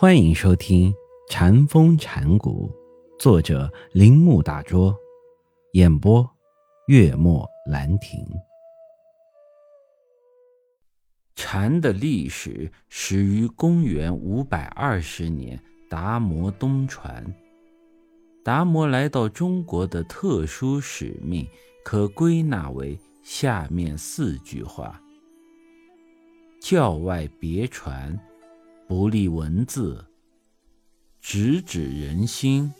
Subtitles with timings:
[0.00, 0.92] 欢迎收听
[1.28, 2.70] 《禅风禅谷，
[3.18, 4.96] 作者铃木大拙，
[5.72, 6.24] 演播
[6.86, 8.24] 月末兰亭。
[11.34, 17.26] 禅的历史始于公元五百二十年，达摩东传。
[18.44, 21.44] 达摩来到中国的特殊使命，
[21.84, 25.02] 可归纳为下面四句话：
[26.60, 28.16] 教外别传。
[28.88, 30.02] 不立文字，
[31.20, 32.72] 直指人心，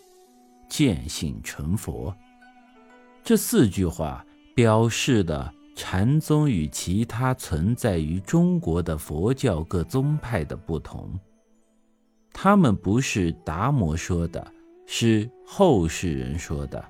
[0.67, 2.17] 见性成佛。
[3.23, 4.25] 这四句话
[4.55, 11.13] 表示的禅宗与其他存在于中国的佛教各宗派的不同。
[12.33, 14.51] 他们不是达摩说的，
[14.87, 16.83] 是后世人说的。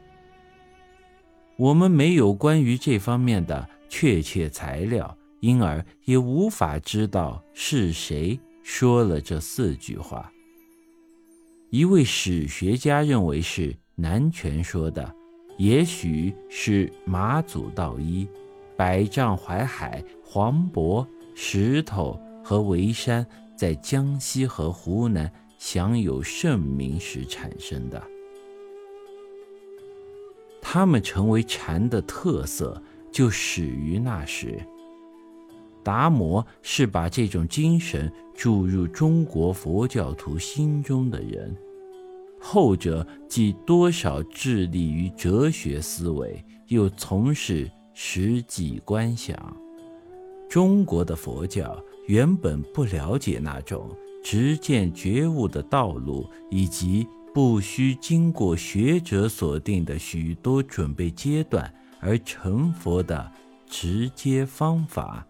[1.56, 8.38] 我们没有关于这方面的确切材料，因而也无法知道是谁。
[8.70, 10.30] 说了这四句话，
[11.70, 15.10] 一位史学家认为是南泉说的，
[15.56, 18.28] 也许是马祖道一、
[18.76, 28.00] 百丈怀海、黄渤、石头和维山在江西和湖南享有盛名时产生的。
[30.60, 34.62] 他们成为禅的特色，就始于那时。
[35.88, 41.56] 达摩是把这种精神注入中国佛教徒心中的人，
[42.38, 49.34] 后者既多少致力于哲学思维，又从事实际观想。
[50.46, 53.88] 中国的佛教原本不了解那种
[54.22, 63.32] 直见觉悟的道路，以及不需经过学者所定的许多准备阶段而成佛的
[63.66, 65.26] 直接方法。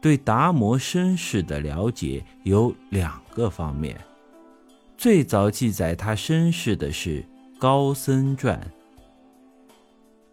[0.00, 3.98] 对达摩身世的了解有两个方面。
[4.96, 7.20] 最早记载他身世的是
[7.58, 8.58] 《高僧传》。《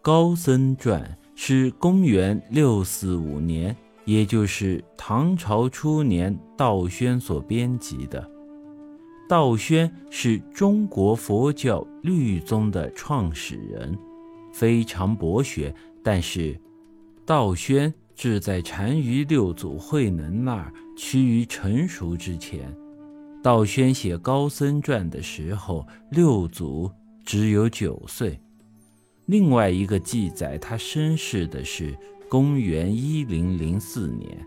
[0.01, 1.01] 高僧传》
[1.35, 3.75] 是公元六四五年，
[4.05, 8.29] 也就是唐朝初年，道宣所编辑的。
[9.27, 13.97] 道宣是中国佛教律宗的创始人，
[14.53, 15.73] 非常博学，
[16.03, 16.59] 但是
[17.25, 17.93] 道宣。
[18.15, 22.75] 志在单于六祖慧能那儿趋于成熟之前，
[23.41, 26.89] 道宣写《高僧传》的时候，六祖
[27.25, 28.39] 只有九岁。
[29.25, 31.97] 另外一个记载他身世的是
[32.29, 34.45] 公元一零零四年，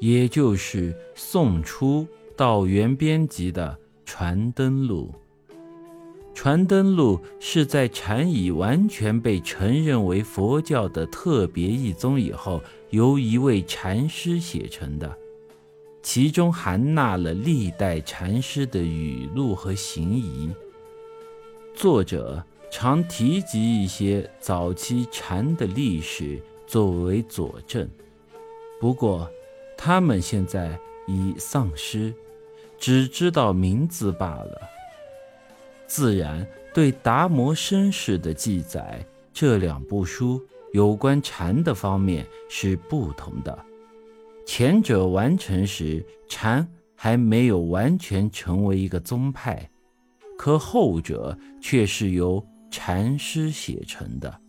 [0.00, 2.06] 也就是宋初
[2.36, 3.70] 道元编辑的
[4.04, 5.10] 《传灯录》。
[6.34, 15.16] 《传灯录》是在禅已完全被承认为佛教的特别一宗以后，由一位禅师写成的，
[16.02, 20.50] 其中含纳了历代禅师的语录和行仪。
[21.72, 27.88] 作者常提及一些早期禅的历史作为佐证，
[28.80, 29.30] 不过
[29.78, 32.12] 他们现在已丧失，
[32.76, 34.60] 只知道名字罢了。
[35.86, 40.40] 自然对达摩身世的记载，这两部书
[40.72, 43.56] 有关禅的方面是不同的。
[44.46, 49.70] 前者完成时，禅还没有完全成为一个宗派，
[50.36, 54.40] 可后者却是由禅师写成的。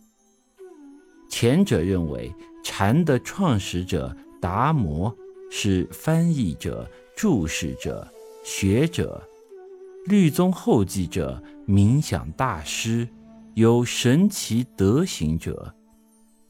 [1.28, 2.32] 前者认为，
[2.64, 5.14] 禅的创始者达摩
[5.50, 8.06] 是翻译者、注释者、
[8.44, 9.22] 学者。
[10.06, 13.08] 律宗后继者冥想大师，
[13.54, 15.74] 有神奇德行者，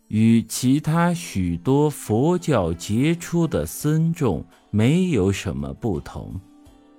[0.08, 6.38] 与其他许多佛教杰出的僧众没有什么不同。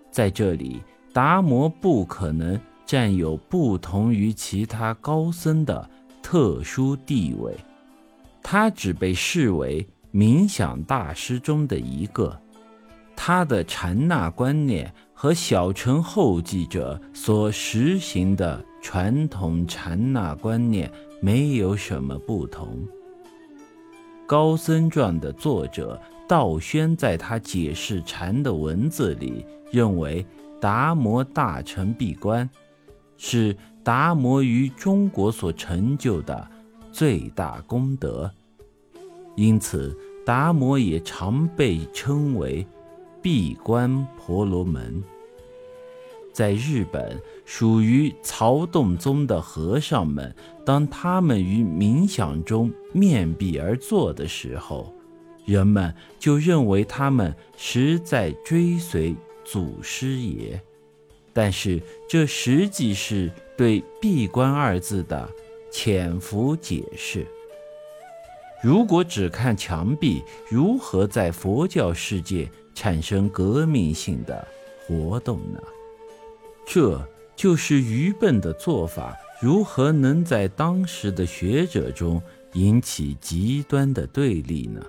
[0.09, 0.81] 在这里，
[1.13, 5.87] 达摩不可能占有不同于其他高僧的
[6.23, 7.55] 特殊地位，
[8.41, 12.35] 他只被视为冥想大师中的一个。
[13.17, 14.93] 他的禅那观念。
[15.19, 22.67] 和小乘后继者所实行的传统禅那观念没有什么不同。
[24.27, 30.23] 《高僧传》的作者道宣在他解释禅的文字里认为，
[30.61, 32.47] 达摩大乘闭关
[33.17, 36.47] 是达摩于中国所成就的
[36.91, 38.29] 最大功德，
[39.35, 42.63] 因此达摩也常被称为。
[43.27, 45.03] 闭关婆罗门，
[46.31, 50.33] 在日本属于曹洞宗的和尚们，
[50.65, 54.93] 当他们于冥想中面壁而坐的时候，
[55.43, 59.13] 人们就认为他们实在追随
[59.43, 60.61] 祖师爷。
[61.33, 65.29] 但是这实际是对“闭关”二字的
[65.69, 67.27] 潜伏解释。
[68.63, 74.47] 如果只看墙壁如何在佛教世界产生革命性的
[74.85, 75.61] 活动呢？
[76.65, 79.15] 这就是愚笨的做法。
[79.39, 82.19] 如何能在当时的学者中
[82.53, 84.83] 引起极端的对立呢？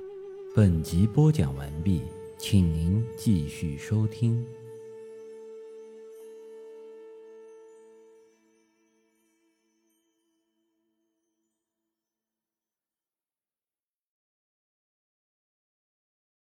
[0.57, 2.01] 本集播讲完毕，
[2.39, 4.43] 请您继续收听。